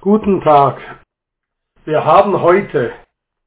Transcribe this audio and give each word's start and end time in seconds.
Guten 0.00 0.40
Tag. 0.42 0.80
Wir 1.84 2.04
haben 2.04 2.40
heute 2.40 2.92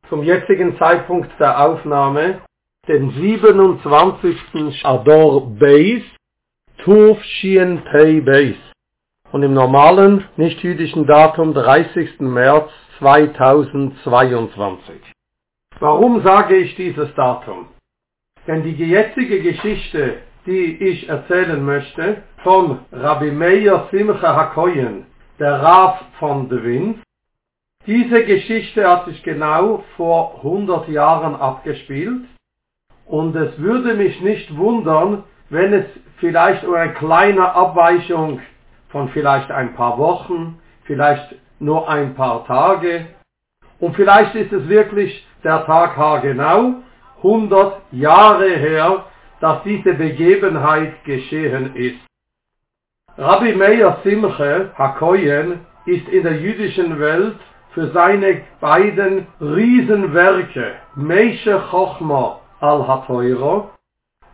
zum 0.09 0.21
jetzigen 0.21 0.77
Zeitpunkt 0.77 1.31
der 1.39 1.65
Aufnahme 1.65 2.41
den 2.89 3.09
27. 3.11 4.83
Ador 4.83 5.49
Beis, 5.57 6.01
Tuf 6.79 7.23
Shien 7.23 7.81
Pei 7.85 8.19
Beis 8.19 8.57
und 9.31 9.43
im 9.43 9.53
normalen 9.53 10.25
nicht-jüdischen 10.35 11.07
Datum 11.07 11.53
30. 11.53 12.19
März 12.19 12.69
2022. 12.99 14.95
Warum 15.79 16.21
sage 16.21 16.57
ich 16.57 16.75
dieses 16.75 17.15
Datum? 17.15 17.67
Denn 18.45 18.61
die 18.63 18.73
jetzige 18.73 19.41
Geschichte, 19.41 20.17
die 20.45 20.75
ich 20.83 21.07
erzählen 21.07 21.63
möchte, 21.63 22.23
von 22.43 22.79
Rabbi 22.91 23.31
Meir 23.31 23.87
Simcha 23.89 24.35
Hakoyen, 24.35 25.05
der 25.41 25.59
Raf 25.59 25.99
von 26.19 26.49
de 26.49 26.63
Wind, 26.63 26.99
diese 27.87 28.23
Geschichte 28.25 28.87
hat 28.87 29.05
sich 29.05 29.23
genau 29.23 29.83
vor 29.97 30.35
100 30.37 30.87
Jahren 30.89 31.35
abgespielt. 31.35 32.25
Und 33.07 33.35
es 33.35 33.57
würde 33.57 33.95
mich 33.95 34.21
nicht 34.21 34.55
wundern, 34.55 35.23
wenn 35.49 35.73
es 35.73 35.85
vielleicht 36.17 36.63
um 36.63 36.75
eine 36.75 36.93
kleine 36.93 37.55
Abweichung 37.55 38.39
von 38.89 39.09
vielleicht 39.09 39.49
ein 39.49 39.73
paar 39.73 39.97
Wochen, 39.97 40.59
vielleicht 40.83 41.35
nur 41.59 41.89
ein 41.89 42.13
paar 42.13 42.45
Tage. 42.45 43.07
Und 43.79 43.95
vielleicht 43.95 44.35
ist 44.35 44.53
es 44.53 44.69
wirklich 44.69 45.27
der 45.43 45.65
Tag 45.65 45.97
haargenau, 45.97 46.75
100 47.17 47.81
Jahre 47.91 48.47
her, 48.47 49.05
dass 49.39 49.63
diese 49.63 49.95
Begebenheit 49.95 51.03
geschehen 51.03 51.75
ist. 51.75 52.10
Rabbi 53.21 53.53
Meir 53.53 53.99
Simche 54.03 54.71
Hakoyen 54.75 55.59
ist 55.85 56.09
in 56.09 56.23
der 56.23 56.41
jüdischen 56.41 56.99
Welt 56.99 57.35
für 57.69 57.91
seine 57.91 58.41
beiden 58.59 59.27
Riesenwerke 59.39 60.73
Meishe 60.95 61.61
Chochma 61.69 62.39
al 62.61 62.87
Hatoiro 62.87 63.69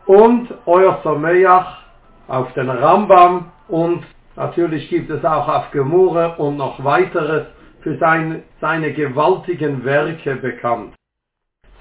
und 0.05 0.47
Euer 0.65 1.01
Sameach 1.03 1.79
auf 2.29 2.53
den 2.53 2.69
Rambam 2.69 3.51
und 3.67 4.05
natürlich 4.37 4.89
gibt 4.89 5.09
es 5.09 5.25
auch 5.25 5.49
auf 5.49 5.69
Gemurre 5.71 6.35
und 6.37 6.55
noch 6.55 6.81
weiteres 6.81 7.45
für 7.81 7.97
sein, 7.97 8.43
seine 8.61 8.93
gewaltigen 8.93 9.83
Werke 9.83 10.37
bekannt. 10.37 10.95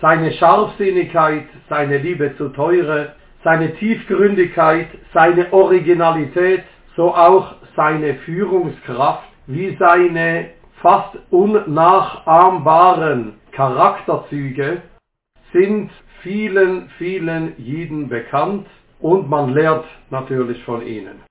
Seine 0.01 0.33
Scharfsinnigkeit, 0.33 1.47
seine 1.69 1.99
Liebe 1.99 2.37
zu 2.37 2.49
Teure, 2.49 3.13
seine 3.45 3.77
Tiefgründigkeit, 3.77 4.89
seine 5.15 5.53
Originalität, 5.53 6.65
so 6.97 7.15
auch 7.15 7.55
seine 7.77 8.17
Führungskraft, 8.17 9.29
wie 9.47 9.77
seine 9.79 10.51
fast 10.81 11.17
unnachahmbaren 11.31 13.35
Charakterzüge 13.53 14.83
sind 15.53 15.91
vielen, 16.23 16.89
vielen 16.99 17.55
Jiden 17.59 18.09
bekannt 18.09 18.67
und 19.01 19.29
man 19.29 19.55
lernt 19.55 19.85
natürlich 20.11 20.63
von 20.65 20.83
ihnen. 20.83 21.23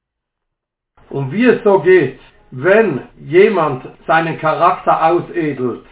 Und 1.10 1.32
wie 1.32 1.46
es 1.46 1.64
so 1.64 1.80
geht, 1.80 2.20
wenn 2.52 3.02
jemand 3.18 3.88
seinen 4.08 4.38
Charakter 4.40 5.06
ausedelt, 5.06 5.86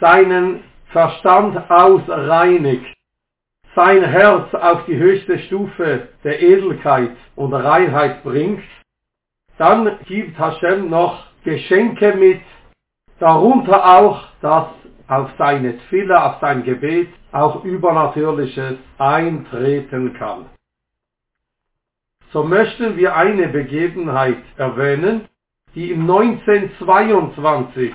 seinen 0.00 0.64
Verstand 0.86 1.70
ausreinigt, 1.70 2.94
sein 3.74 4.04
Herz 4.04 4.52
auf 4.54 4.84
die 4.86 4.96
höchste 4.96 5.38
Stufe 5.40 6.08
der 6.24 6.42
Edelkeit 6.42 7.16
und 7.36 7.54
Reinheit 7.54 8.22
bringt, 8.22 8.62
dann 9.62 9.96
gibt 10.06 10.36
Hashem 10.40 10.90
noch 10.90 11.22
Geschenke 11.44 12.16
mit, 12.16 12.40
darunter 13.20 13.96
auch, 13.96 14.24
dass 14.40 14.66
auf 15.06 15.30
seine 15.38 15.78
Tfille, 15.78 16.20
auf 16.20 16.40
sein 16.40 16.64
Gebet 16.64 17.10
auch 17.30 17.64
Übernatürliches 17.64 18.74
eintreten 18.98 20.14
kann. 20.14 20.46
So 22.32 22.42
möchten 22.42 22.96
wir 22.96 23.14
eine 23.14 23.46
Begebenheit 23.48 24.42
erwähnen, 24.56 25.28
die 25.76 25.92
im 25.92 26.10
1922 26.10 27.92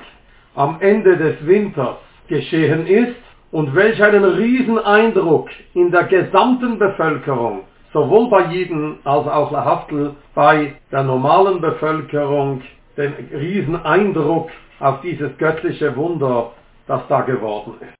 am 0.55 0.79
Ende 0.79 1.17
des 1.17 1.45
Winters 1.45 1.97
geschehen 2.29 2.87
ist 2.87 3.21
und 3.51 3.75
welch 3.75 4.01
einen 4.01 4.23
riesen 4.23 4.79
Eindruck 4.79 5.49
in 5.73 5.91
der 5.91 6.05
gesamten 6.05 6.79
Bevölkerung, 6.79 7.65
sowohl 7.97 8.29
bei 8.29 8.45
Jeden 8.53 8.99
als 9.05 9.27
auch 9.27 9.51
Lahaftel 9.51 10.15
bei 10.35 10.75
der 10.91 11.03
normalen 11.03 11.59
Bevölkerung, 11.61 12.61
den 12.95 13.13
riesen 13.31 13.75
Eindruck 13.75 14.51
auf 14.79 15.01
dieses 15.01 15.35
göttliche 15.39 15.95
Wunder, 15.95 16.51
das 16.85 17.01
da 17.07 17.21
geworden 17.21 17.73
ist. 17.81 17.97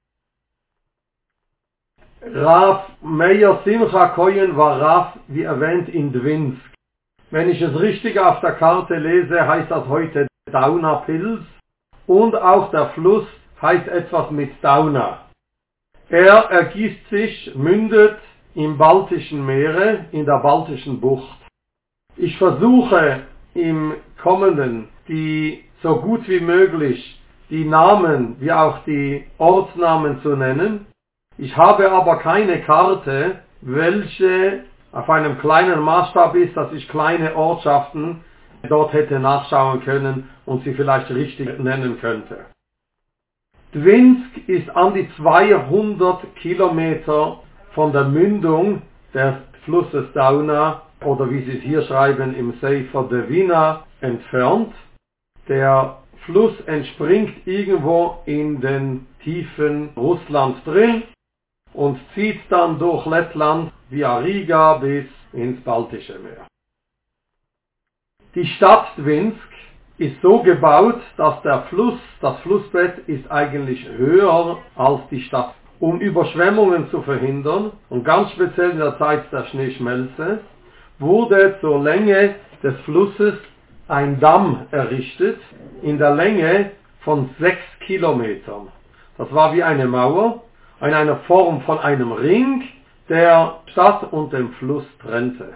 Raf 2.35 2.90
Meir 3.02 3.62
Simcha 3.66 4.09
Koyen 4.09 4.56
war 4.56 4.80
Raf, 4.80 5.13
wie 5.28 5.44
erwähnt, 5.44 5.90
in 5.90 6.14
Dwinsk. 6.14 6.62
Wenn 7.31 7.50
ich 7.50 7.62
es 7.62 7.79
richtig 7.79 8.19
auf 8.19 8.40
der 8.41 8.53
Karte 8.53 8.96
lese, 8.96 9.47
heißt 9.47 9.72
das 9.72 9.88
heute 9.88 10.28
Pils 11.06 11.41
und 12.06 12.35
auch 12.35 12.69
der 12.72 12.90
Fluss 12.90 13.25
heißt 13.62 13.88
etwas 13.88 14.29
mit 14.31 14.52
Dauna. 14.62 15.22
Er 16.09 16.50
ergießt 16.52 17.09
sich, 17.09 17.56
mündet 17.56 18.18
im 18.57 18.75
Baltischen 18.75 19.45
Meere, 19.45 20.06
in 20.12 20.25
der 20.25 20.40
Baltischen 20.40 21.00
Bucht. 21.00 21.38
Ich 22.16 22.35
versuche 22.40 23.19
im 23.53 23.94
Kommenden 24.22 24.88
die 25.07 25.63
so 25.84 25.97
gut 25.97 26.28
wie 26.28 26.40
möglich 26.40 27.22
die 27.51 27.66
Namen 27.66 28.35
wie 28.40 28.51
auch 28.51 28.79
die 28.85 29.25
Ortsnamen 29.38 30.22
zu 30.23 30.35
nennen. 30.35 30.88
Ich 31.38 31.56
habe 31.56 31.91
aber 31.91 32.17
keine 32.17 32.62
Karte, 32.62 33.44
welche 33.62 34.63
auf 34.91 35.07
einem 35.07 35.38
kleinen 35.38 35.79
Maßstab 35.79 36.34
ist, 36.35 36.57
dass 36.57 36.73
ich 36.73 36.90
kleine 36.90 37.35
Ortschaften 37.35 38.23
dort 38.67 38.91
hätte 38.91 39.19
nachschauen 39.19 39.81
können 39.81 40.29
und 40.47 40.63
sie 40.63 40.73
vielleicht 40.73 41.12
richtig 41.12 41.59
nennen 41.59 42.00
könnte. 42.01 42.47
Dwinsk 43.75 44.47
ist 44.47 44.67
an 44.75 44.96
die 44.96 45.07
200 45.16 46.35
Kilometer 46.38 47.44
von 47.77 47.91
der 47.93 48.05
Mündung 48.05 48.81
des 49.13 49.35
Flusses 49.63 50.11
Dauna 50.13 50.81
oder 51.05 51.29
wie 51.29 51.43
sie 51.43 51.57
es 51.59 51.63
hier 51.63 51.83
schreiben 51.83 52.35
im 52.35 52.53
Sefer 52.59 53.03
Devina 53.03 53.83
entfernt. 54.01 54.73
Der 55.47 55.99
Fluss 56.25 56.59
entspringt 56.61 57.45
irgendwo 57.45 58.17
in 58.25 58.61
den 58.61 59.05
Tiefen 59.23 59.89
Russlands 59.95 60.57
drin 60.63 61.03
und 61.73 61.99
zieht 62.16 62.39
dann 62.49 62.79
durch 62.79 63.05
Lettland 63.05 63.71
via 63.91 64.17
Riga 64.17 64.77
bis 64.79 65.05
ins 65.33 65.61
Baltische 65.61 66.17
Meer. 66.17 66.47
Die 68.33 68.47
Stadt 68.55 68.87
Dwinsk 68.97 69.37
ist 69.99 70.19
so 70.23 70.41
gebaut, 70.41 70.99
dass 71.17 71.43
der 71.43 71.61
Fluss, 71.69 71.99
das 72.21 72.39
Flussbett 72.39 73.07
ist 73.07 73.29
eigentlich 73.29 73.87
höher 73.87 74.57
als 74.75 75.01
die 75.11 75.21
Stadt. 75.21 75.53
Um 75.79 75.99
Überschwemmungen 75.99 76.89
zu 76.89 77.03
verhindern 77.03 77.71
und 77.89 78.03
ganz 78.03 78.31
speziell 78.31 78.71
in 78.71 78.79
der 78.79 78.97
Zeit 78.97 79.31
der 79.31 79.45
Schneeschmelze 79.45 80.39
wurde 80.97 81.57
zur 81.61 81.83
Länge 81.83 82.35
des 82.63 82.75
Flusses 82.81 83.35
ein 83.87 84.19
Damm 84.19 84.66
errichtet 84.71 85.39
in 85.83 85.99
der 85.99 86.16
Länge 86.16 86.71
von 87.01 87.29
sechs 87.39 87.61
Kilometern. 87.85 88.69
Das 89.17 89.31
war 89.31 89.53
wie 89.53 89.63
eine 89.63 89.87
Mauer 89.87 90.43
in 90.81 90.93
einer 90.93 91.17
Form 91.27 91.61
von 91.61 91.79
einem 91.79 92.11
Ring, 92.11 92.63
der 93.07 93.59
Stadt 93.71 94.11
und 94.11 94.33
den 94.33 94.49
Fluss 94.53 94.85
trennte. 95.01 95.55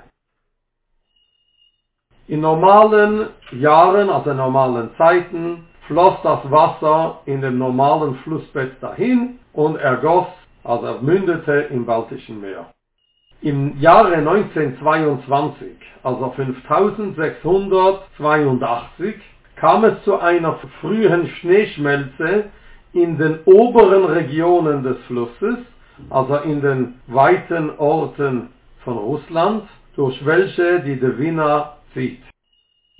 In 2.27 2.41
normalen 2.41 3.27
Jahren, 3.51 4.09
also 4.09 4.29
in 4.29 4.37
normalen 4.37 4.91
Zeiten, 4.97 5.67
floss 5.87 6.16
das 6.23 6.40
Wasser 6.49 7.19
in 7.25 7.41
dem 7.41 7.57
normalen 7.57 8.16
Flussbett 8.23 8.81
dahin 8.81 9.40
und 9.53 9.77
ergoss, 9.77 10.27
also 10.63 10.85
er 10.85 11.01
mündete 11.01 11.67
im 11.71 11.85
Baltischen 11.85 12.39
Meer. 12.41 12.67
Im 13.41 13.79
Jahre 13.79 14.15
1922, 14.15 15.67
also 16.03 16.31
5682, 16.35 19.15
kam 19.55 19.85
es 19.85 20.03
zu 20.03 20.19
einer 20.19 20.59
frühen 20.79 21.27
Schneeschmelze 21.27 22.45
in 22.93 23.17
den 23.17 23.39
oberen 23.45 24.05
Regionen 24.05 24.83
des 24.83 24.97
Flusses, 25.07 25.57
also 26.09 26.37
in 26.37 26.61
den 26.61 26.95
weiten 27.07 27.71
Orten 27.77 28.49
von 28.83 28.97
Russland, 28.97 29.67
durch 29.95 30.25
welche 30.25 30.79
die 30.81 30.99
Devina 30.99 31.77
zieht. 31.93 32.21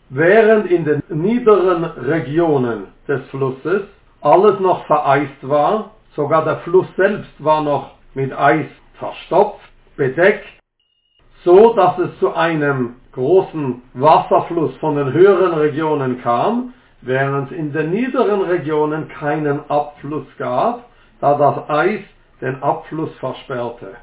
Während 0.10 0.70
in 0.70 0.86
den 0.86 1.02
niederen 1.10 1.86
Regionen 1.86 2.88
des 3.08 3.22
Flusses 3.30 3.84
alles 4.22 4.60
noch 4.60 4.86
vereist 4.86 5.38
war, 5.42 5.92
sogar 6.16 6.44
der 6.44 6.58
Fluss 6.58 6.88
selbst 6.96 7.32
war 7.40 7.62
noch 7.62 7.92
mit 8.14 8.34
Eis 8.34 8.68
verstopft, 9.00 9.70
bedeckt, 9.96 10.46
so 11.44 11.74
dass 11.74 11.98
es 12.00 12.20
zu 12.20 12.34
einem 12.34 12.96
großen 13.14 13.82
Wasserfluss 13.94 14.76
von 14.78 14.96
den 14.96 15.12
höheren 15.12 15.54
Regionen 15.54 16.22
kam, 16.22 16.74
während 17.02 17.52
es 17.52 17.58
in 17.58 17.74
den 17.74 17.92
niederen 17.92 18.42
Regionen 18.42 19.08
keinen 19.10 19.70
Abfluss 19.70 20.28
gab, 20.38 20.86
da 21.20 21.38
das 21.38 21.70
Eis 21.70 22.02
den 22.42 22.62
Abfluss 22.62 23.14
versperrte. 23.20 23.96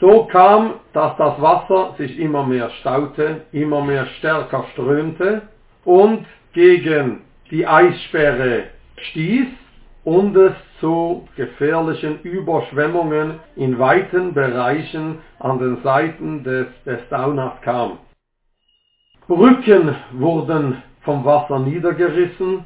So 0.00 0.24
kam, 0.24 0.74
dass 0.92 1.16
das 1.16 1.40
Wasser 1.40 1.94
sich 1.96 2.18
immer 2.18 2.44
mehr 2.44 2.70
staute, 2.80 3.42
immer 3.52 3.82
mehr 3.82 4.06
stärker 4.18 4.64
strömte 4.72 5.42
und 5.84 6.26
gegen 6.52 7.22
die 7.50 7.66
Eissperre 7.66 8.64
stieß 8.96 9.48
und 10.04 10.36
es 10.36 10.54
zu 10.80 11.28
gefährlichen 11.36 12.20
Überschwemmungen 12.22 13.38
in 13.56 13.78
weiten 13.78 14.34
Bereichen 14.34 15.18
an 15.38 15.58
den 15.58 15.82
Seiten 15.82 16.42
des, 16.42 16.66
des 16.84 17.00
Dauners 17.08 17.60
kam. 17.62 17.98
Brücken 19.28 19.94
wurden 20.12 20.82
vom 21.02 21.24
Wasser 21.24 21.60
niedergerissen, 21.60 22.64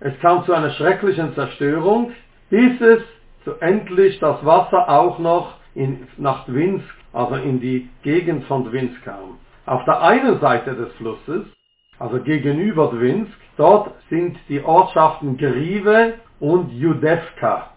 es 0.00 0.18
kam 0.20 0.44
zu 0.44 0.52
einer 0.52 0.70
schrecklichen 0.70 1.34
Zerstörung, 1.34 2.12
bis 2.50 2.80
es 2.80 3.02
zu 3.44 3.52
endlich 3.60 4.18
das 4.18 4.44
Wasser 4.44 4.88
auch 4.88 5.18
noch 5.18 5.54
in, 5.74 6.06
nach 6.16 6.44
Dwinsk, 6.46 6.84
also 7.12 7.36
in 7.36 7.60
die 7.60 7.88
Gegend 8.02 8.44
von 8.44 8.64
Dwinsk 8.64 9.02
kam. 9.04 9.38
Auf 9.64 9.84
der 9.84 10.02
einen 10.02 10.40
Seite 10.40 10.74
des 10.74 10.92
Flusses, 10.94 11.44
also 11.98 12.20
gegenüber 12.20 12.90
Dwinsk, 12.92 13.32
dort 13.56 13.94
sind 14.10 14.36
die 14.48 14.62
Ortschaften 14.62 15.38
Grive 15.38 16.14
und 16.40 16.72
Judevka. 16.72 17.70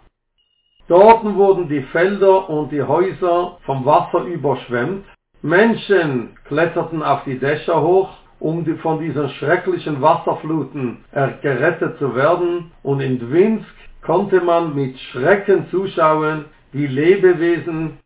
Dort 0.88 1.23
wurden 1.23 1.69
die 1.69 1.83
Felder 1.83 2.50
und 2.50 2.71
die 2.71 2.81
Häuser 2.81 3.57
vom 3.65 3.85
Wasser 3.85 4.23
überschwemmt. 4.23 5.06
Menschen 5.41 6.35
kletterten 6.45 7.03
auf 7.03 7.23
die 7.25 7.38
Dächer 7.38 7.81
hoch, 7.81 8.09
um 8.39 8.65
von 8.77 9.00
diesen 9.00 9.29
schrecklichen 9.29 10.01
Wasserfluten 10.01 11.03
gerettet 11.41 12.00
zu 12.00 12.15
werden. 12.15 12.71
Und 12.81 13.01
in 13.01 13.19
Dwinsk 13.19 13.67
konnte 14.01 14.41
man 14.41 14.75
mit 14.75 14.97
Schrecken 15.00 15.67
zuschauen, 15.69 16.45
wie 16.71 16.88
Lebewesen, 16.88 18.00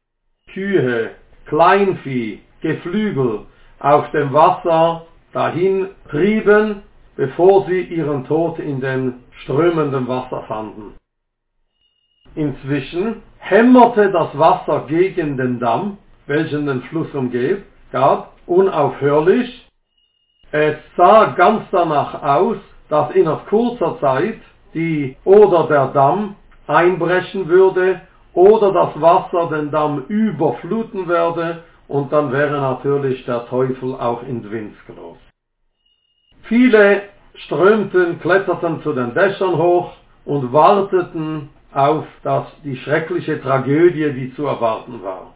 Kühe, 0.54 1.12
Kleinvieh, 1.46 2.42
Geflügel 2.62 3.46
auf 3.80 4.12
dem 4.12 4.34
Wasser 4.34 5.06
dahin 5.34 5.90
trieben, 6.10 6.84
bevor 7.16 7.66
sie 7.68 7.82
ihren 7.82 8.26
Tod 8.26 8.60
in 8.60 8.82
dem 8.82 9.24
strömenden 9.44 10.08
Wasser 10.08 10.44
fanden. 10.48 10.96
Inzwischen 12.36 13.22
hämmerte 13.38 14.12
das 14.12 14.38
Wasser 14.38 14.86
gegen 14.88 15.38
den 15.38 15.60
Damm, 15.60 15.98
welchen 16.26 16.66
den 16.66 16.82
Fluss 16.84 17.14
umgab, 17.14 18.34
unaufhörlich. 18.48 19.68
Es 20.52 20.78
sah 20.98 21.34
ganz 21.36 21.64
danach 21.72 22.24
aus, 22.24 22.58
dass 22.90 23.12
innerhalb 23.12 23.48
kurzer 23.48 24.00
Zeit 24.00 24.40
die 24.74 25.16
oder 25.24 25.68
der 25.68 25.88
Damm 25.88 26.36
einbrechen 26.68 27.48
würde 27.48 28.02
oder 28.34 28.72
das 28.72 29.00
Wasser 29.02 29.50
den 29.50 29.72
Damm 29.72 30.06
überfluten 30.08 31.08
werde 31.08 31.64
und 31.88 32.12
dann 32.12 32.32
wäre 32.32 32.60
natürlich 32.60 33.24
der 33.26 33.46
Teufel 33.48 33.94
auch 33.96 34.24
in 34.24 34.42
Dwinsk 34.42 34.88
los. 34.96 35.18
Viele 36.54 37.02
strömten, 37.34 38.20
kletterten 38.20 38.84
zu 38.84 38.94
den 38.94 39.16
Dächern 39.16 39.58
hoch 39.58 39.94
und 40.24 40.54
warteten 40.54 41.50
auf 41.74 42.06
das, 42.22 42.46
die 42.64 42.78
schreckliche 42.78 43.42
Tragödie, 43.42 44.14
die 44.14 44.36
zu 44.36 44.46
erwarten 44.46 45.02
war. 45.02 45.34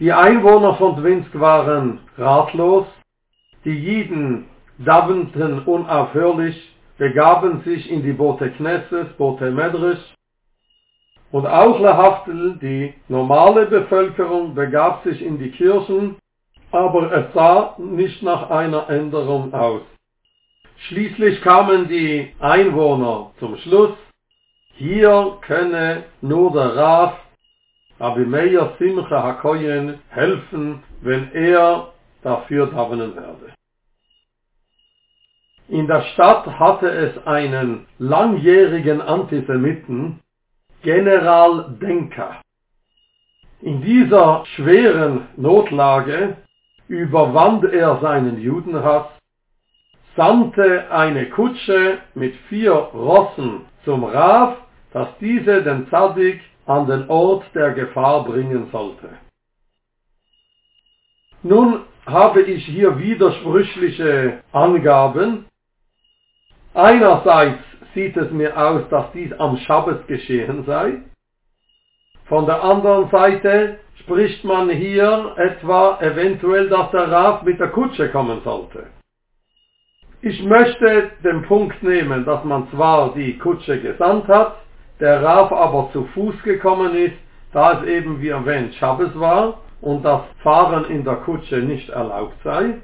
Die 0.00 0.10
Einwohner 0.10 0.76
von 0.76 0.96
Dwinsk 0.96 1.38
waren 1.38 1.98
ratlos, 2.16 2.86
die 3.66 3.78
Jiden 3.78 4.46
daventen 4.78 5.64
unaufhörlich, 5.64 6.74
begaben 6.96 7.60
sich 7.60 7.90
in 7.90 8.02
die 8.02 8.14
Bote 8.14 8.50
Knesses, 8.52 9.06
Bote 9.18 9.50
Medrisch, 9.50 10.14
und 11.30 11.46
auch 11.46 11.78
Lahaftel, 11.78 12.56
die 12.62 12.94
normale 13.08 13.66
Bevölkerung, 13.66 14.54
begab 14.54 15.04
sich 15.04 15.20
in 15.20 15.38
die 15.38 15.50
Kirchen, 15.50 16.16
aber 16.70 17.12
es 17.12 17.34
sah 17.34 17.74
nicht 17.78 18.22
nach 18.22 18.50
einer 18.50 18.88
Änderung 18.90 19.52
aus. 19.54 19.82
Schließlich 20.88 21.40
kamen 21.42 21.88
die 21.88 22.34
Einwohner 22.38 23.32
zum 23.38 23.56
Schluss, 23.58 23.96
hier 24.74 25.38
könne 25.40 26.04
nur 26.20 26.52
der 26.52 26.76
Raf 26.76 27.18
Abimeir 27.98 28.74
Simcha 28.78 29.22
Hakoyen 29.22 30.00
helfen, 30.10 30.82
wenn 31.00 31.32
er 31.32 31.92
dafür 32.22 32.66
davenen 32.66 33.16
werde. 33.16 33.54
In 35.68 35.86
der 35.86 36.02
Stadt 36.12 36.46
hatte 36.46 36.88
es 36.88 37.26
einen 37.26 37.86
langjährigen 37.98 39.00
Antisemiten, 39.00 40.20
General 40.82 41.74
Denker. 41.80 42.40
In 43.62 43.80
dieser 43.80 44.44
schweren 44.54 45.26
Notlage 45.36 46.36
überwand 46.88 47.64
er 47.64 47.98
seinen 48.00 48.40
Judenhass, 48.40 49.06
sandte 50.16 50.90
eine 50.90 51.28
Kutsche 51.30 51.98
mit 52.14 52.34
vier 52.48 52.72
Rossen 52.72 53.66
zum 53.84 54.04
Raf, 54.04 54.56
dass 54.92 55.08
diese 55.20 55.62
den 55.62 55.88
Zadig 55.90 56.40
an 56.66 56.86
den 56.86 57.08
Ort 57.08 57.44
der 57.54 57.72
Gefahr 57.72 58.24
bringen 58.24 58.68
sollte. 58.72 59.08
Nun 61.42 61.80
habe 62.06 62.42
ich 62.42 62.64
hier 62.64 62.98
widersprüchliche 62.98 64.40
Angaben. 64.52 65.46
Einerseits 66.74 67.62
sieht 67.94 68.16
es 68.16 68.30
mir 68.30 68.56
aus, 68.56 68.88
dass 68.90 69.12
dies 69.12 69.32
am 69.34 69.56
Schabbat 69.58 70.06
geschehen 70.08 70.64
sei. 70.66 71.02
Von 72.28 72.46
der 72.46 72.62
anderen 72.62 73.08
Seite 73.10 73.78
spricht 74.00 74.44
man 74.44 74.68
hier 74.70 75.34
etwa 75.36 75.98
eventuell, 76.00 76.68
dass 76.68 76.90
der 76.90 77.10
Raf 77.10 77.42
mit 77.42 77.60
der 77.60 77.68
Kutsche 77.68 78.08
kommen 78.10 78.40
sollte. 78.44 78.86
Ich 80.22 80.42
möchte 80.42 81.12
den 81.22 81.42
Punkt 81.42 81.82
nehmen, 81.82 82.24
dass 82.24 82.42
man 82.44 82.68
zwar 82.70 83.14
die 83.14 83.38
Kutsche 83.38 83.80
gesandt 83.80 84.26
hat, 84.26 84.56
der 84.98 85.22
Raf 85.22 85.52
aber 85.52 85.90
zu 85.92 86.04
Fuß 86.14 86.42
gekommen 86.42 86.96
ist, 86.96 87.16
da 87.52 87.80
es 87.80 87.86
eben 87.86 88.20
wie 88.20 88.28
erwähnt 88.28 88.74
Schabbes 88.74 89.18
war 89.18 89.58
und 89.80 90.04
das 90.04 90.22
Fahren 90.42 90.86
in 90.86 91.04
der 91.04 91.16
Kutsche 91.16 91.58
nicht 91.58 91.90
erlaubt 91.90 92.36
sei. 92.42 92.82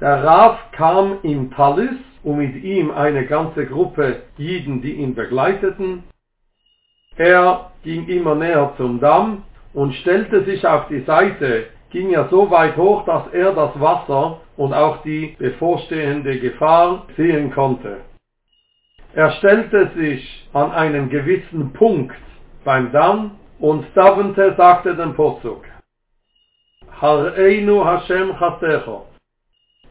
Der 0.00 0.22
Raf 0.22 0.58
kam 0.72 1.18
im 1.22 1.50
Talis 1.50 1.96
und 2.22 2.38
mit 2.38 2.62
ihm 2.62 2.90
eine 2.90 3.26
ganze 3.26 3.66
Gruppe 3.66 4.22
Jiden, 4.36 4.82
die 4.82 4.92
ihn 4.92 5.14
begleiteten. 5.14 6.04
Er 7.16 7.72
ging 7.82 8.06
immer 8.08 8.34
näher 8.34 8.72
zum 8.76 9.00
Damm 9.00 9.44
und 9.74 9.94
stellte 9.96 10.44
sich 10.44 10.66
auf 10.66 10.88
die 10.88 11.00
Seite, 11.00 11.66
ging 11.90 12.12
er 12.12 12.28
so 12.28 12.50
weit 12.50 12.76
hoch, 12.76 13.04
dass 13.04 13.26
er 13.32 13.52
das 13.52 13.78
Wasser 13.78 14.40
und 14.56 14.72
auch 14.72 15.02
die 15.02 15.36
bevorstehende 15.38 16.38
Gefahr 16.38 17.06
sehen 17.16 17.52
konnte. 17.52 17.98
Er 19.14 19.30
stellte 19.32 19.90
sich 19.94 20.48
an 20.54 20.72
einen 20.72 21.10
gewissen 21.10 21.72
Punkt 21.74 22.16
beim 22.64 22.92
Damm 22.92 23.32
und 23.58 23.84
Davente 23.94 24.54
sagte 24.56 24.96
dem 24.96 25.14
Posuk, 25.14 25.64
Hareinu 27.00 27.84
Hashem 27.84 28.34
Chatecho, 28.38 29.06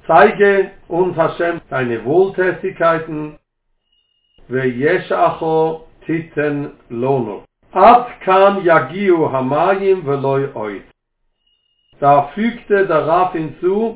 Zeige 0.08 0.72
uns 0.88 1.16
Hashem 1.16 1.62
deine 1.70 2.04
Wohltätigkeiten, 2.04 3.38
Veyeshacho 4.48 5.88
titen 6.06 6.72
lono. 6.90 7.44
Ad 7.74 8.20
kan 8.26 8.64
yagiu 8.64 9.30
hamayim 9.32 10.06
veloy 10.06 10.50
oit. 10.56 10.84
Da 12.00 12.28
fügte 12.34 12.88
der 12.88 13.08
Raf 13.08 13.34
hinzu, 13.34 13.96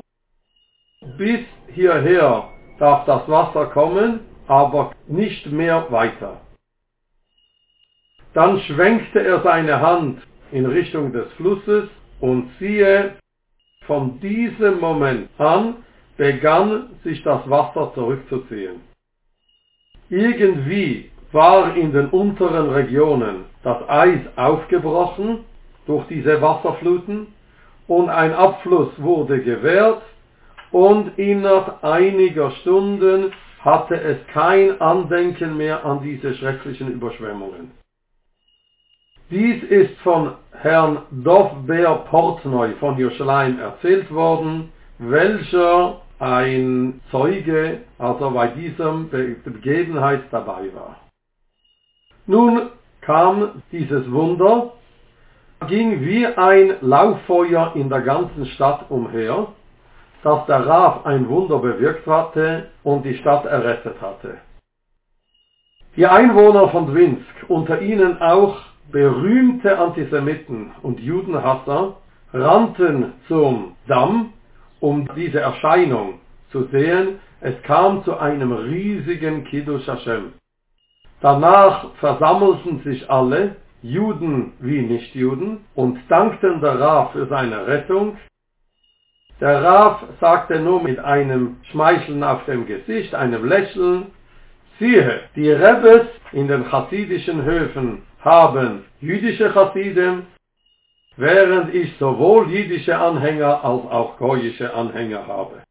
bis 1.18 1.40
hierher 1.74 2.48
darf 2.78 3.04
das 3.06 3.28
Wasser 3.28 3.66
kommen, 3.66 4.20
aber 4.46 4.92
nicht 5.08 5.46
mehr 5.46 5.90
weiter. 5.90 6.40
Dann 8.34 8.60
schwenkte 8.60 9.20
er 9.20 9.42
seine 9.42 9.80
Hand 9.80 10.22
in 10.52 10.66
Richtung 10.66 11.12
des 11.12 11.32
Flusses 11.32 11.88
und 12.20 12.50
siehe, 12.58 13.16
von 13.86 14.20
diesem 14.20 14.80
Moment 14.80 15.28
an 15.38 15.76
begann 16.16 16.90
sich 17.04 17.22
das 17.22 17.48
Wasser 17.48 17.92
zurückzuziehen. 17.94 18.80
Irgendwie 20.08 21.10
war 21.36 21.76
in 21.76 21.92
den 21.92 22.08
unteren 22.08 22.70
Regionen 22.70 23.44
das 23.62 23.86
Eis 23.88 24.20
aufgebrochen 24.36 25.44
durch 25.86 26.06
diese 26.06 26.40
Wasserfluten 26.40 27.26
und 27.86 28.08
ein 28.08 28.32
Abfluss 28.32 28.88
wurde 28.96 29.42
gewährt 29.42 30.00
und 30.70 31.18
innerhalb 31.18 31.84
einiger 31.84 32.50
Stunden 32.52 33.32
hatte 33.60 34.00
es 34.00 34.16
kein 34.32 34.80
Andenken 34.80 35.58
mehr 35.58 35.84
an 35.84 36.00
diese 36.02 36.34
schrecklichen 36.34 36.90
Überschwemmungen. 36.90 37.70
Dies 39.28 39.62
ist 39.64 39.98
von 39.98 40.32
Herrn 40.52 41.02
Dovber 41.10 42.06
Portnoy 42.08 42.72
von 42.80 42.96
Jerusalem 42.96 43.58
erzählt 43.58 44.10
worden, 44.10 44.72
welcher 44.98 46.00
ein 46.18 47.02
Zeuge, 47.10 47.80
also 47.98 48.30
bei 48.30 48.46
diesem 48.48 49.10
Begebenheit 49.10 50.22
dabei 50.30 50.72
war. 50.74 51.05
Nun 52.26 52.70
kam 53.02 53.62
dieses 53.70 54.10
Wunder, 54.10 54.72
ging 55.68 56.00
wie 56.00 56.26
ein 56.26 56.74
Lauffeuer 56.80 57.72
in 57.74 57.88
der 57.88 58.00
ganzen 58.00 58.46
Stadt 58.46 58.86
umher, 58.90 59.48
dass 60.22 60.44
der 60.46 60.66
Raf 60.66 61.06
ein 61.06 61.28
Wunder 61.28 61.58
bewirkt 61.58 62.06
hatte 62.06 62.68
und 62.82 63.04
die 63.04 63.16
Stadt 63.18 63.44
errettet 63.44 64.00
hatte. 64.00 64.38
Die 65.96 66.06
Einwohner 66.06 66.68
von 66.70 66.88
Dwinsk, 66.88 67.24
unter 67.48 67.80
ihnen 67.80 68.20
auch 68.20 68.58
berühmte 68.90 69.78
Antisemiten 69.78 70.72
und 70.82 71.00
Judenhasser, 71.00 71.96
rannten 72.32 73.12
zum 73.28 73.76
Damm, 73.86 74.32
um 74.80 75.08
diese 75.14 75.40
Erscheinung 75.40 76.20
zu 76.50 76.64
sehen. 76.64 77.20
Es 77.40 77.54
kam 77.62 78.04
zu 78.04 78.18
einem 78.18 78.52
riesigen 78.52 79.44
Kiddush 79.44 79.86
Hashem. 79.86 80.32
Danach 81.20 81.94
versammelten 81.94 82.82
sich 82.82 83.10
alle, 83.10 83.56
Juden 83.82 84.52
wie 84.60 84.82
Nichtjuden, 84.82 85.64
und 85.74 85.98
dankten 86.08 86.60
der 86.60 86.78
Raf 86.78 87.12
für 87.12 87.26
seine 87.26 87.66
Rettung. 87.66 88.18
Der 89.40 89.62
Raf 89.62 90.02
sagte 90.20 90.60
nur 90.60 90.82
mit 90.82 90.98
einem 90.98 91.56
Schmeicheln 91.70 92.22
auf 92.22 92.44
dem 92.46 92.66
Gesicht, 92.66 93.14
einem 93.14 93.44
Lächeln, 93.46 94.12
siehe, 94.78 95.20
die 95.34 95.50
Rebbes 95.50 96.06
in 96.32 96.48
den 96.48 96.68
chassidischen 96.68 97.44
Höfen 97.44 98.02
haben 98.20 98.84
jüdische 99.00 99.52
Chassiden, 99.52 100.26
während 101.16 101.74
ich 101.74 101.96
sowohl 101.98 102.50
jüdische 102.50 102.96
Anhänger 102.98 103.64
als 103.64 103.86
auch 103.86 104.18
goyische 104.18 104.72
Anhänger 104.74 105.26
habe. 105.26 105.62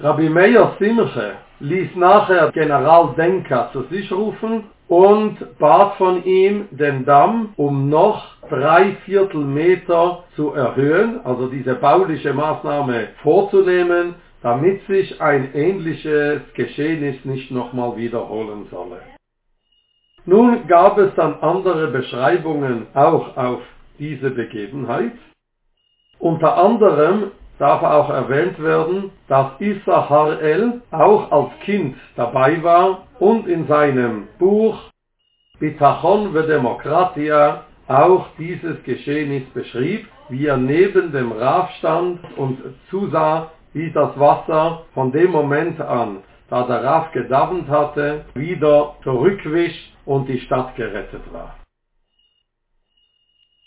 Rabbi 0.00 0.28
Meir 0.28 0.76
Simche 0.78 1.36
ließ 1.60 1.94
nachher 1.96 2.50
General 2.52 3.14
Denker 3.16 3.70
zu 3.72 3.82
sich 3.84 4.10
rufen 4.10 4.64
und 4.88 5.58
bat 5.58 5.94
von 5.96 6.24
ihm, 6.24 6.68
den 6.72 7.04
Damm 7.04 7.50
um 7.56 7.88
noch 7.88 8.24
drei 8.48 8.96
Viertel 9.04 9.44
Meter 9.44 10.24
zu 10.34 10.52
erhöhen, 10.52 11.20
also 11.24 11.46
diese 11.48 11.74
bauliche 11.74 12.32
Maßnahme 12.34 13.08
vorzunehmen, 13.22 14.16
damit 14.42 14.84
sich 14.86 15.20
ein 15.20 15.54
ähnliches 15.54 16.40
Geschehnis 16.54 17.24
nicht 17.24 17.50
nochmal 17.50 17.96
wiederholen 17.96 18.66
solle. 18.70 19.00
Nun 20.24 20.66
gab 20.66 20.98
es 20.98 21.14
dann 21.14 21.34
andere 21.40 21.88
Beschreibungen 21.88 22.86
auch 22.94 23.36
auf 23.36 23.60
diese 23.98 24.30
Begebenheit. 24.30 25.12
Unter 26.18 26.56
anderem 26.56 27.30
darf 27.60 27.82
auch 27.82 28.08
erwähnt 28.10 28.60
werden, 28.62 29.10
dass 29.28 29.48
Issa 29.60 30.08
Harel 30.08 30.82
auch 30.90 31.30
als 31.30 31.50
Kind 31.64 31.94
dabei 32.16 32.62
war 32.62 33.02
und 33.18 33.46
in 33.46 33.66
seinem 33.68 34.28
Buch 34.38 34.78
Bitachon 35.60 36.32
ve 36.32 36.46
Demokratia 36.46 37.64
auch 37.86 38.28
dieses 38.38 38.82
Geschehnis 38.84 39.44
beschrieb, 39.52 40.08
wie 40.30 40.46
er 40.46 40.56
neben 40.56 41.12
dem 41.12 41.32
Raf 41.32 41.70
stand 41.78 42.20
und 42.38 42.58
zusah, 42.88 43.50
wie 43.74 43.92
das 43.92 44.18
Wasser 44.18 44.82
von 44.94 45.12
dem 45.12 45.30
Moment 45.30 45.80
an, 45.80 46.22
da 46.48 46.62
der 46.62 46.82
Raf 46.82 47.12
gedauert 47.12 47.68
hatte, 47.68 48.24
wieder 48.34 48.94
zurückwich 49.02 49.94
und 50.06 50.28
die 50.28 50.40
Stadt 50.40 50.76
gerettet 50.76 51.22
war. 51.30 51.59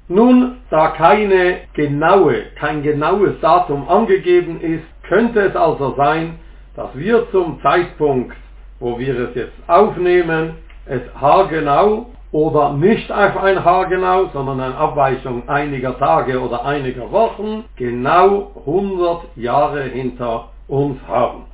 Nun, 0.09 0.57
da 0.69 0.89
keine 0.89 1.61
genaue, 1.73 2.43
kein 2.59 2.83
genaues 2.83 3.39
Datum 3.41 3.87
angegeben 3.87 4.59
ist, 4.59 4.83
könnte 5.07 5.39
es 5.41 5.55
also 5.55 5.95
sein, 5.95 6.39
dass 6.75 6.89
wir 6.95 7.29
zum 7.31 7.61
Zeitpunkt, 7.61 8.35
wo 8.79 8.99
wir 8.99 9.17
es 9.17 9.35
jetzt 9.35 9.55
aufnehmen, 9.67 10.55
es 10.85 11.01
haargenau 11.19 12.07
oder 12.33 12.73
nicht 12.73 13.09
auf 13.11 13.37
ein 13.37 13.63
haargenau, 13.63 14.25
sondern 14.33 14.59
eine 14.59 14.75
Abweichung 14.75 15.47
einiger 15.47 15.97
Tage 15.97 16.39
oder 16.41 16.65
einiger 16.65 17.09
Wochen, 17.11 17.63
genau 17.77 18.51
100 18.65 19.37
Jahre 19.37 19.83
hinter 19.83 20.49
uns 20.67 20.99
haben. 21.07 21.45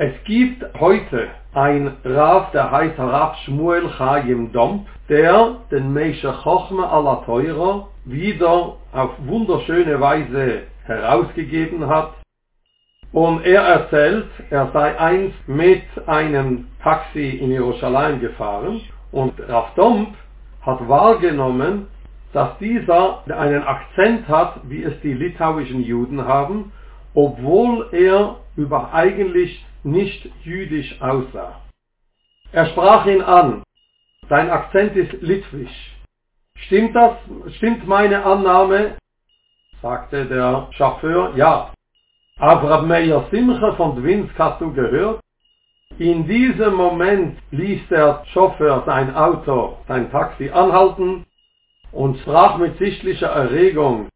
Es 0.00 0.12
gibt 0.22 0.64
heute 0.78 1.26
ein 1.54 1.96
Rav, 2.04 2.52
der 2.52 2.70
heißt 2.70 3.00
Rav 3.00 3.36
Shmuel 3.38 3.90
Chaim 3.98 4.52
Domp, 4.52 4.86
der 5.08 5.56
den 5.72 5.92
Meisher 5.92 6.34
Chochme 6.44 6.88
aller 6.88 7.24
Teurer 7.26 7.88
wieder 8.04 8.76
auf 8.92 9.10
wunderschöne 9.26 10.00
Weise 10.00 10.68
herausgegeben 10.84 11.88
hat. 11.88 12.12
Und 13.10 13.44
er 13.44 13.62
erzählt, 13.62 14.28
er 14.50 14.70
sei 14.72 14.96
einst 15.00 15.48
mit 15.48 15.82
einem 16.06 16.68
Taxi 16.80 17.30
in 17.30 17.50
Jerusalem 17.50 18.20
gefahren 18.20 18.80
und 19.10 19.32
Rav 19.48 19.74
Domp 19.74 20.14
hat 20.62 20.88
wahrgenommen, 20.88 21.88
dass 22.32 22.56
dieser 22.58 23.24
einen 23.26 23.64
Akzent 23.64 24.28
hat, 24.28 24.60
wie 24.62 24.84
es 24.84 24.92
die 25.00 25.14
litauischen 25.14 25.82
Juden 25.82 26.24
haben, 26.24 26.70
obwohl 27.14 27.88
er 27.90 28.36
über 28.54 28.92
eigentlich 28.92 29.64
nicht 29.90 30.28
jüdisch 30.44 31.00
aussah. 31.00 31.60
Er 32.52 32.66
sprach 32.66 33.06
ihn 33.06 33.22
an. 33.22 33.62
Dein 34.28 34.50
Akzent 34.50 34.96
ist 34.96 35.12
litwisch. 35.22 35.96
Stimmt 36.56 36.94
das? 36.94 37.14
Stimmt 37.56 37.86
meine 37.86 38.24
Annahme? 38.24 38.96
sagte 39.80 40.26
der 40.26 40.68
Chauffeur. 40.72 41.34
Ja. 41.36 41.72
Aber 42.38 42.82
Meir 42.82 43.26
Simcha 43.30 43.72
von 43.74 43.96
Dwinsk 43.96 44.38
hast 44.38 44.60
du 44.60 44.72
gehört? 44.72 45.20
In 45.98 46.28
diesem 46.28 46.74
Moment 46.74 47.38
ließ 47.50 47.88
der 47.88 48.22
Chauffeur 48.32 48.84
sein 48.86 49.14
Auto, 49.16 49.78
sein 49.88 50.10
Taxi 50.12 50.48
anhalten 50.50 51.26
und 51.90 52.18
sprach 52.18 52.58
mit 52.58 52.78
sichtlicher 52.78 53.28
Erregung, 53.28 54.08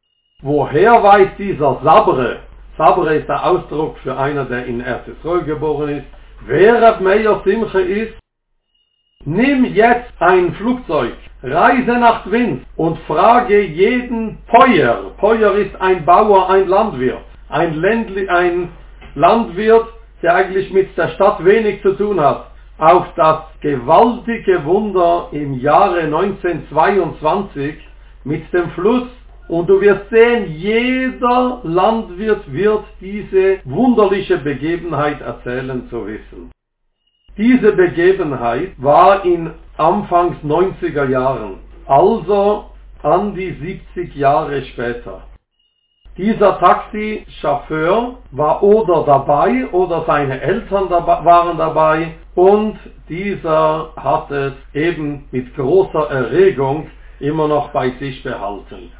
woher 0.43 1.02
weiß 1.02 1.31
dieser 1.38 1.81
Sabre, 1.83 2.41
Sabre 2.79 3.17
ist 3.17 3.29
der 3.29 3.45
Ausdruck 3.45 3.99
für 3.99 4.17
einer, 4.17 4.47
der 4.47 4.64
in 4.64 4.81
Erzisrol 4.81 5.43
geboren 5.43 5.99
ist. 5.99 6.07
Wer 6.47 6.81
Rab 6.81 7.00
Meir 7.00 7.43
Simche 7.45 7.81
ist, 7.81 8.14
nimm 9.25 9.64
jetzt 9.67 10.12
ein 10.21 10.55
Flugzeug, 10.55 11.12
reise 11.43 11.93
nach 11.99 12.25
Twins 12.25 12.62
und 12.76 12.99
frage 13.00 13.61
jeden 13.61 14.38
Peuer. 14.47 15.12
Peuer 15.19 15.55
ist 15.57 15.79
ein 15.81 16.05
Bauer, 16.05 16.49
ein 16.49 16.67
Landwirt. 16.67 17.21
Ein, 17.50 17.75
Ländli, 17.75 18.26
ein 18.29 18.71
Landwirt, 19.14 19.88
der 20.23 20.35
eigentlich 20.35 20.73
mit 20.73 20.97
der 20.97 21.09
Stadt 21.09 21.45
wenig 21.45 21.83
zu 21.83 21.93
tun 21.93 22.19
hat. 22.21 22.47
Auf 22.79 23.07
das 23.17 23.41
gewaltige 23.61 24.64
Wunder 24.64 25.29
im 25.33 25.61
Jahre 25.61 26.00
1922 26.00 27.76
mit 28.25 28.50
dem 28.52 28.71
Fluss 28.71 29.09
und 29.49 29.69
du 29.69 29.81
wirst 29.81 30.09
sehen, 30.11 30.53
jeder 30.57 31.61
Landwirt 31.65 32.51
wird 32.53 32.85
diese 33.01 33.59
wunderliche 33.65 34.39
Begebenheit 34.39 35.21
erzählen 35.21 35.89
zu 35.91 36.07
wissen. 36.07 36.51
Diese 37.37 37.73
Begebenheit 37.73 38.73
war 38.77 39.25
in 39.25 39.51
Anfangs 39.77 40.37
90er 40.45 41.09
Jahren, 41.09 41.59
also 41.87 42.67
an 43.03 43.35
die 43.35 43.53
70 43.95 44.15
Jahre 44.15 44.63
später. 44.67 45.23
Dieser 46.19 46.59
Taxichauffeur 46.59 48.19
war 48.33 48.63
oder 48.63 49.03
dabei 49.05 49.67
oder 49.73 50.05
seine 50.07 50.43
Eltern 50.43 50.91
waren 50.91 51.57
dabei 51.57 52.15
und 52.35 52.79
dieser 53.09 53.95
hat 53.97 54.31
es 54.31 54.53
eben 54.75 55.25
mit 55.31 55.55
großer 55.57 56.11
Erregung 56.11 56.89
immer 57.19 57.49
noch 57.49 57.71
bei 57.71 57.93
sich 57.93 58.23
behalten. 58.23 58.93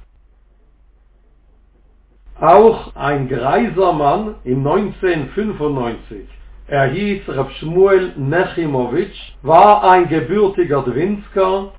Auch 2.43 2.97
ein 2.97 3.29
greiser 3.29 3.93
Mann 3.93 4.35
im 4.43 4.67
1995, 4.67 6.27
er 6.67 6.87
hieß 6.87 7.21
Rab 7.29 7.53
Shmuel 7.53 8.15
Nechimowitsch, 8.17 9.17
war 9.43 9.85
ein 9.89 10.09
gebürtiger 10.09 10.83
Dwinsker, 10.83 11.71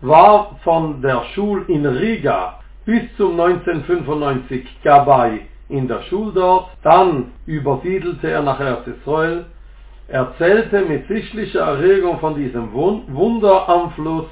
war 0.00 0.58
von 0.64 1.02
der 1.02 1.24
Schule 1.34 1.66
in 1.68 1.84
Riga. 1.84 2.58
Bis 2.86 3.02
zum 3.18 3.38
1995 3.38 4.66
dabei 4.82 5.40
in 5.68 5.86
der 5.86 6.00
Schule 6.04 6.32
dort, 6.32 6.68
dann 6.82 7.32
übersiedelte 7.44 8.30
er 8.30 8.42
nach 8.42 8.60
Erzisrael, 8.60 9.44
erzählte 10.08 10.86
mit 10.86 11.06
sichtlicher 11.08 11.60
Erregung 11.60 12.18
von 12.18 12.34
diesem 12.34 12.72
Wunder 12.72 13.68
am 13.68 13.90
Fluss. 13.90 14.24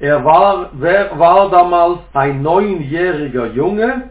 Er 0.00 0.22
war, 0.22 0.70
war 0.78 1.48
damals 1.48 2.00
ein 2.12 2.42
neunjähriger 2.42 3.46
Junge, 3.54 4.10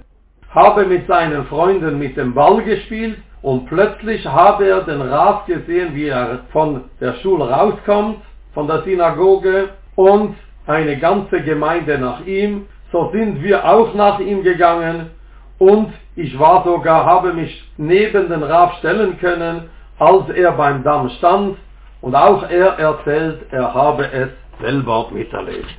habe 0.58 0.86
mit 0.86 1.06
seinen 1.08 1.46
Freunden 1.46 2.00
mit 2.00 2.18
dem 2.18 2.34
Ball 2.34 2.64
gespielt 2.64 3.20
und 3.44 3.68
plötzlich 3.68 4.26
habe 4.26 4.68
er 4.68 4.82
den 4.82 5.02
Rav 5.02 5.46
gesehen, 5.46 5.94
wie 5.94 6.08
er 6.08 6.40
von 6.52 6.86
der 7.00 7.14
Schule 7.22 7.48
rauskommt, 7.48 8.18
von 8.56 8.66
der 8.68 8.82
Synagoge 8.82 9.70
und 9.96 10.36
eine 10.66 10.98
ganze 10.98 11.42
Gemeinde 11.44 12.00
nach 12.00 12.26
ihm. 12.26 12.66
So 12.92 13.12
sind 13.12 13.44
wir 13.44 13.70
auch 13.72 13.94
nach 13.94 14.20
ihm 14.20 14.42
gegangen 14.42 15.12
und 15.60 15.94
ich 16.16 16.38
war 16.40 16.64
sogar, 16.64 17.06
habe 17.06 17.34
mich 17.34 17.54
neben 17.78 18.28
den 18.28 18.42
Rav 18.42 18.74
stellen 18.80 19.20
können, 19.20 19.70
als 20.00 20.28
er 20.30 20.54
beim 20.54 20.84
Damm 20.84 21.10
stand 21.20 21.58
und 22.02 22.16
auch 22.16 22.42
er 22.50 22.80
erzählt, 22.80 23.42
er 23.52 23.76
habe 23.76 24.12
es 24.12 24.30
selber 24.60 25.08
miterlebt. 25.12 25.76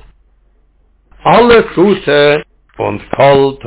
Alles 1.23 1.65
Gute 1.75 2.43
und 2.77 3.01
Kol. 3.11 3.57